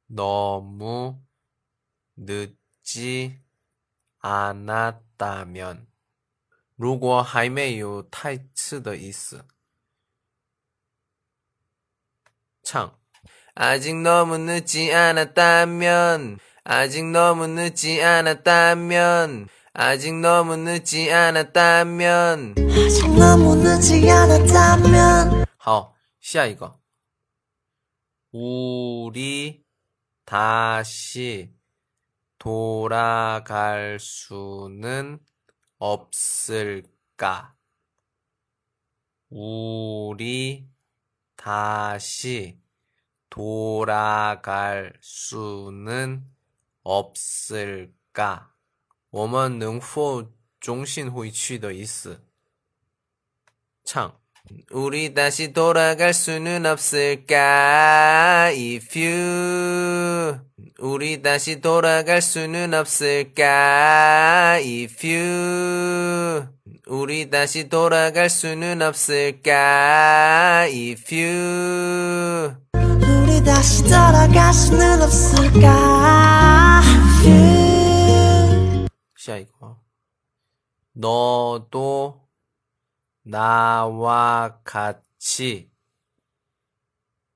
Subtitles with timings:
[0.07, 1.21] 너무
[2.15, 3.41] 늦지
[4.19, 5.87] 않았다면,
[6.75, 9.43] 如果还没有太迟的意思。
[12.61, 12.95] 唱
[13.55, 24.10] 아직 너무 늦지 않았다면, 아직 너무 늦지 않았다면, 아직 너무 늦지 않았다면 아직 너무 늦지
[24.10, 26.78] 않았다면 어, 시야 이거
[28.32, 29.64] 우리
[30.26, 31.54] 다시
[32.38, 35.18] 돌아갈 수는
[35.78, 37.54] 없을까?
[39.30, 40.68] 우리
[41.36, 42.60] 다시
[43.30, 46.26] 돌아갈 수는
[46.82, 48.52] 없을까?
[49.11, 50.25] 我们能否
[50.59, 52.21] 重新回去的意思。
[53.83, 54.13] 唱。
[54.71, 58.49] 우리 다시 돌아갈 수는 없을까?
[58.53, 60.39] If you
[60.79, 64.59] 우리 다시 돌아갈 수는 없을까?
[64.61, 66.47] If you
[66.87, 70.67] 우리 다시 돌아갈 수는 없을까?
[70.69, 76.81] If you 우리 다시 돌아갈 수는 없을까
[77.25, 77.70] You
[79.21, 79.79] 下一个
[80.91, 82.27] 너도
[83.21, 85.69] 나와 같이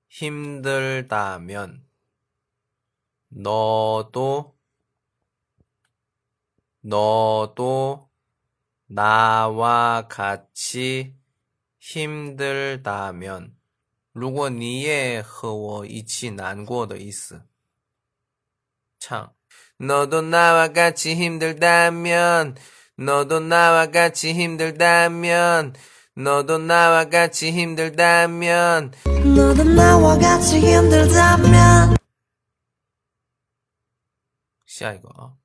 [0.08, 1.86] 힘들다면
[3.30, 4.58] 너도
[6.82, 8.10] 너도
[8.88, 11.16] 나와 같이
[11.80, 13.58] 힘들다면
[14.12, 17.48] 如果你也和我一起难过的意思。
[19.00, 19.34] 唱
[19.79, 22.57] 너도 나와 같이 힘들다면
[22.97, 25.75] 너도 나와 같이 힘들다면
[26.19, 28.93] 너도 나와 같이 힘들다면.
[29.37, 31.97] 너도 나와 같이 힘들다면.
[34.65, 35.37] 시야 이거.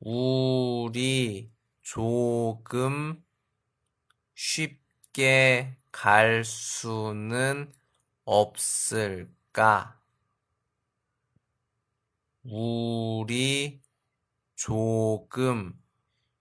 [0.00, 1.50] 우리
[1.80, 3.24] 조금
[4.34, 7.72] 쉽게 갈 수는
[8.26, 9.99] 없을까?
[12.43, 13.81] 우리
[14.55, 15.73] 조금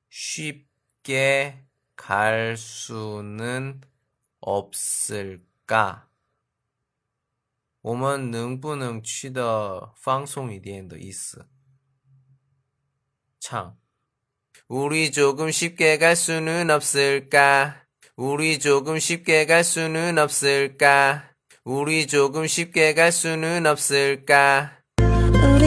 [0.09, 1.65] 쉽게
[1.97, 3.81] 갈 수는
[4.41, 6.09] 없을까?
[7.81, 11.47] 我们能不能去的放松一点的意思？
[13.39, 13.77] 唱
[14.69, 17.85] 우리 조금 쉽게 갈 수는 없을까?
[18.17, 21.35] 우리 조금 쉽게 갈 수는 없을까?
[21.65, 24.78] 우리 조금 쉽게 갈 수는 없을까?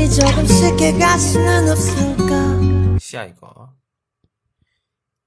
[0.01, 3.75] 우리 조금 쉽게 갈 수는 없을까 下一个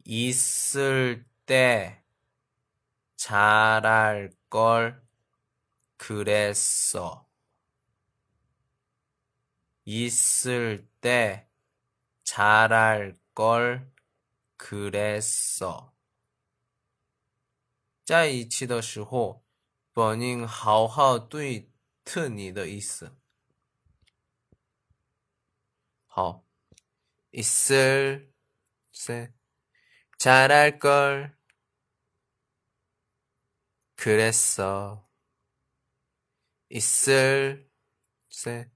[0.05, 2.03] 있을 때
[3.17, 5.01] 잘할 걸
[5.97, 7.27] 그랬어.
[9.85, 11.47] 있을 때
[12.25, 13.93] 잘할 걸
[14.57, 15.93] 그랬어.
[18.05, 19.45] 在一起的时候，
[19.93, 21.71] 本应好好对
[22.05, 23.17] 特你的意思。
[26.16, 26.46] 好，
[27.34, 28.34] 있을
[29.06, 29.34] 때
[30.18, 31.38] 잘할 걸
[33.98, 35.06] 그랬어.
[36.70, 37.70] 있을
[38.46, 38.72] 때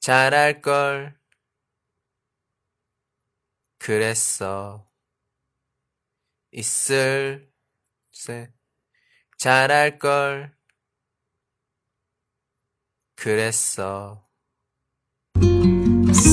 [0.00, 1.18] 잘할 걸
[3.78, 4.86] 그랬어.
[6.52, 7.50] 있을
[8.26, 8.52] 때
[9.38, 10.54] 잘할 걸
[13.16, 14.29] 그랬어.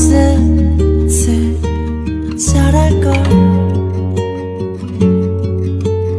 [0.06, 1.58] 슬슬
[2.38, 3.12] 잘할 걸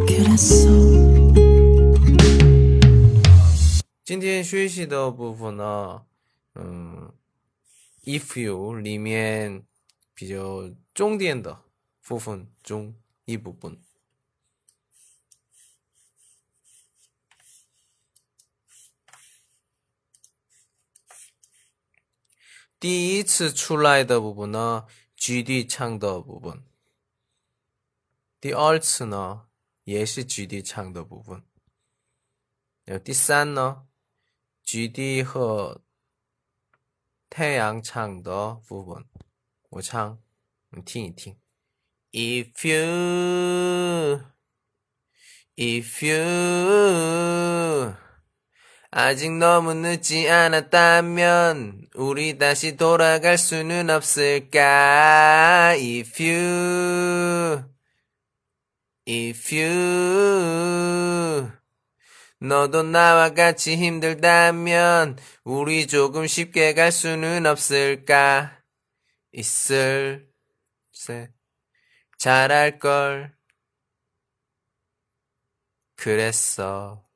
[0.05, 0.69] 그랬어
[4.03, 6.01] 今天学习的部分呢，
[6.55, 7.09] 嗯，
[8.03, 9.63] if you 里面
[10.13, 11.57] 比较重点的
[12.05, 12.93] 部分中
[13.25, 13.77] 一部分。
[22.80, 24.86] 第一次出来的部分呢
[25.18, 26.62] ，GD 唱的部分。
[28.40, 29.48] 第二次呢，
[29.82, 31.42] 也是 GD 唱的部分。
[33.02, 33.88] 第三呢
[34.64, 35.82] ，GD 和
[37.28, 39.04] 太阳唱的部分，
[39.70, 40.22] 我唱，
[40.70, 41.36] 你听一听。
[42.12, 44.22] If you,
[45.56, 47.94] if you
[48.90, 55.74] 아직 너무 늦지 않았다면 우리 다시 돌아갈 수는 없을까?
[55.76, 57.64] If you,
[59.06, 61.50] if you
[62.40, 68.62] 너도 나와 같이 힘들다면 우리 조금 쉽게 갈 수는 없을까?
[69.32, 70.30] 있을
[70.92, 71.30] 세
[72.16, 73.36] 잘할 걸
[75.96, 77.07] 그랬어.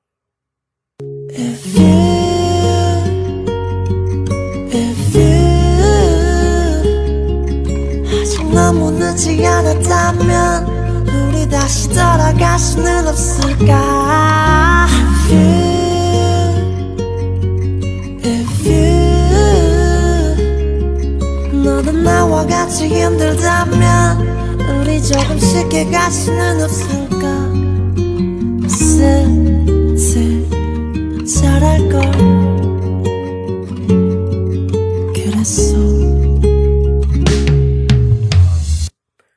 [9.23, 14.87] 늦지 않았다면 우리 다시 돌아갈 수는 없을까?
[15.29, 15.43] If you,
[18.25, 18.93] if you
[21.63, 27.03] 너도 나와 같이 힘들다면 우리 조금 쉽게 갈 수는 없을까
[31.27, 32.01] 잘할걸
[35.15, 35.77] 그랬어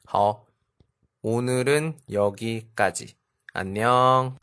[0.07, 0.45] 好,
[1.21, 3.15] 오늘은 여기까지.
[3.53, 4.35] 안녕.